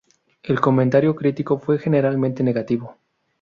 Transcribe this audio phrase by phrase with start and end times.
[0.41, 2.97] El comentario crítico fue generalmente negativo.